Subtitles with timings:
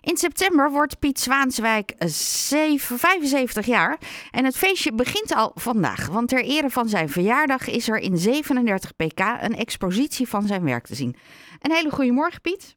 [0.00, 3.98] In september wordt Piet Zwaanswijk 7, 75 jaar.
[4.30, 6.06] En het feestje begint al vandaag.
[6.06, 10.64] Want ter ere van zijn verjaardag is er in 37 pk een expositie van zijn
[10.64, 11.16] werk te zien.
[11.58, 12.76] Een hele goede morgen, Piet.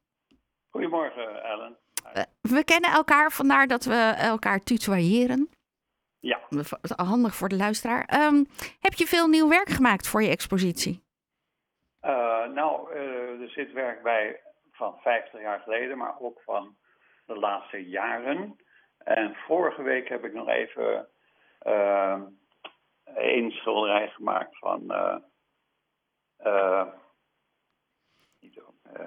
[0.70, 1.78] Goedemorgen, Ellen.
[2.16, 5.50] Uh, we kennen elkaar, vandaar dat we elkaar tutoyeren.
[6.20, 6.40] Ja.
[6.96, 8.24] Handig voor de luisteraar.
[8.28, 8.48] Um,
[8.80, 11.04] heb je veel nieuw werk gemaakt voor je expositie?
[12.02, 14.40] Uh, nou, uh, er zit werk bij
[14.72, 16.76] van 50 jaar geleden, maar ook van
[17.34, 18.56] de laatste jaren.
[18.98, 21.08] En vorige week heb ik nog even
[21.68, 22.22] uh,
[23.16, 24.84] één schilderij gemaakt van.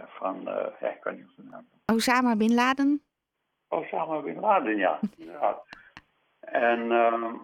[0.07, 0.41] van,
[0.81, 1.69] ja, ik kan niet de naam.
[1.87, 3.03] Osama Bin Laden?
[3.69, 5.01] Osama Bin Laden, ja.
[5.17, 5.63] ja.
[6.41, 7.35] En ehm,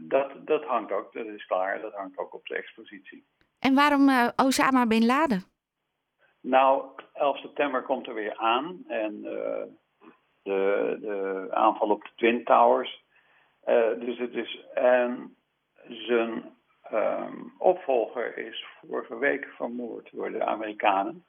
[0.00, 3.26] dat, dat hangt ook, dat is klaar, dat hangt ook op de expositie.
[3.58, 5.42] En waarom uh, Osama Bin Laden?
[6.40, 9.62] Nou, 11 september komt er weer aan en uh,
[11.54, 13.02] aanval op de Twin Towers.
[13.68, 15.36] Uh, dus het is, en
[15.88, 16.54] zijn
[16.92, 21.24] um, opvolger is vorige week vermoord door de Amerikanen.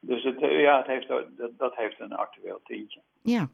[0.00, 3.00] Dus het, ja, het heeft, dat, dat heeft een actueel tintje.
[3.22, 3.48] Ja.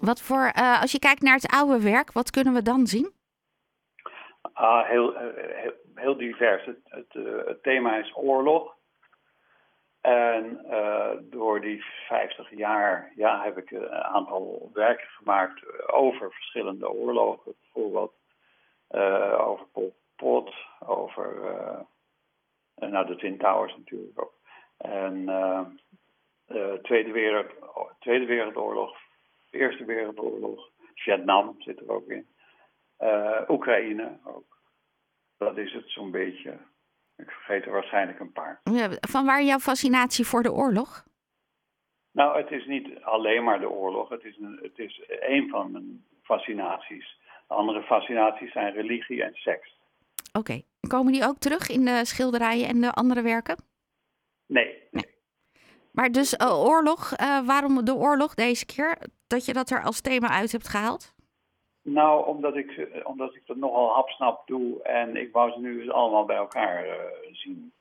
[0.00, 3.12] Wat voor, uh, als je kijkt naar het oude werk, wat kunnen we dan zien?
[4.60, 6.64] Uh, heel, heel, heel, divers.
[6.64, 8.76] Het, het, uh, het, thema is oorlog.
[10.08, 10.60] En
[11.20, 17.54] door die 50 jaar ja, heb ik een aantal werken gemaakt over verschillende oorlogen.
[17.60, 18.12] Bijvoorbeeld
[19.38, 20.54] over Pol Pot,
[20.86, 21.36] over
[22.74, 24.34] nou, de Twin Towers natuurlijk ook.
[24.76, 25.26] En
[26.46, 27.52] de Tweede, Wereld,
[27.98, 28.96] Tweede Wereldoorlog,
[29.50, 32.28] Eerste Wereldoorlog, Vietnam zit er ook in.
[33.48, 34.56] Oekraïne ook.
[35.38, 36.58] Dat is het zo'n beetje.
[37.48, 38.60] Er waarschijnlijk een paar.
[39.00, 41.04] Van waar jouw fascinatie voor de oorlog?
[42.12, 44.08] Nou, het is niet alleen maar de oorlog.
[44.08, 47.18] Het is een, het is een van mijn fascinaties.
[47.48, 49.76] De andere fascinaties zijn religie en seks.
[50.28, 50.38] Oké.
[50.38, 50.64] Okay.
[50.88, 53.56] Komen die ook terug in de schilderijen en de andere werken?
[54.46, 54.82] Nee.
[54.90, 55.16] nee.
[55.92, 58.98] Maar dus uh, oorlog, uh, waarom de oorlog deze keer?
[59.26, 61.14] Dat je dat er als thema uit hebt gehaald?
[61.92, 65.90] Nou, omdat ik, omdat ik dat nogal hapsnap doe en ik wou ze nu eens
[65.90, 66.92] allemaal bij elkaar uh,
[67.32, 67.72] zien.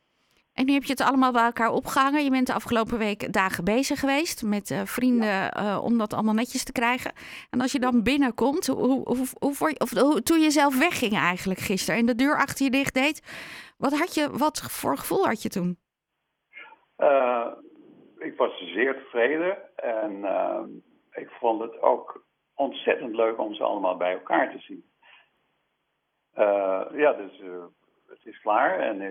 [0.53, 2.23] En nu heb je het allemaal bij elkaar opgehangen.
[2.23, 5.63] Je bent de afgelopen week dagen bezig geweest met uh, vrienden ja.
[5.63, 7.11] uh, om dat allemaal netjes te krijgen.
[7.49, 11.59] En als je dan binnenkomt, hoe, hoe, hoe, of, hoe, toen je zelf wegging eigenlijk
[11.59, 13.21] gisteren en de deur achter je dicht deed,
[13.77, 15.77] wat, had je, wat voor gevoel had je toen?
[18.17, 20.25] Ik was zeer tevreden en
[21.11, 22.26] ik vond het ook
[22.57, 24.85] ontzettend leuk om ze allemaal bij elkaar te zien.
[26.37, 27.63] Uh, ja, dus uh,
[28.07, 29.01] het is klaar en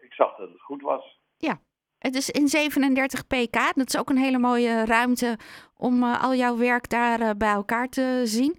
[0.00, 1.20] ik zag dat het goed was.
[1.36, 1.58] Ja,
[1.98, 3.74] het is in 37 pk.
[3.74, 5.38] Dat is ook een hele mooie ruimte
[5.76, 8.58] om al jouw werk daar bij elkaar te zien.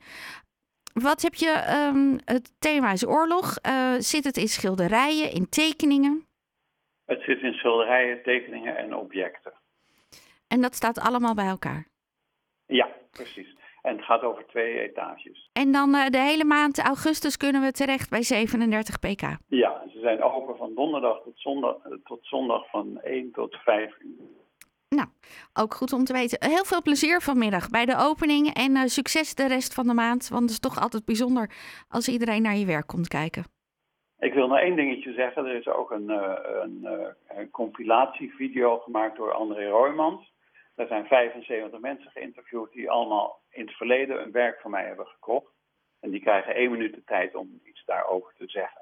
[0.93, 3.53] Wat heb je, um, het thema is oorlog.
[3.97, 6.27] zit het in schilderijen, in tekeningen?
[7.05, 9.53] Het zit in schilderijen, tekeningen en objecten.
[10.47, 11.87] En dat staat allemaal bij elkaar?
[12.65, 13.55] Ja, precies.
[13.81, 15.49] En het gaat over twee etages.
[15.53, 19.21] En dan uh, de hele maand augustus kunnen we terecht bij 37 pk?
[19.47, 24.37] Ja, ze zijn open van donderdag tot zondag, tot zondag van 1 tot 5 uur.
[24.89, 25.07] Nou,
[25.53, 26.49] ook goed om te weten.
[26.49, 30.29] Heel veel plezier vanmiddag bij de opening en uh, succes de rest van de maand.
[30.29, 31.49] Want het is toch altijd bijzonder
[31.89, 33.43] als iedereen naar je werk komt kijken.
[34.19, 35.45] Ik wil nog één dingetje zeggen.
[35.45, 36.87] Er is ook een, uh, een,
[37.27, 40.33] een compilatievideo gemaakt door André Roymans.
[40.79, 45.05] Er zijn 75 mensen geïnterviewd die allemaal in het verleden een werk van mij hebben
[45.05, 45.53] gekocht.
[45.99, 48.81] En die krijgen één minuut de tijd om iets daarover te zeggen.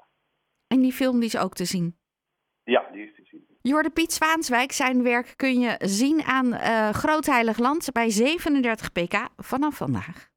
[0.66, 1.98] En die film die is ook te zien?
[2.64, 3.46] Ja, die is te zien.
[3.62, 8.92] Jorde Piet Zwaanswijk, zijn werk kun je zien aan uh, Groot Heilig Land bij 37
[8.92, 10.27] pk vanaf vandaag.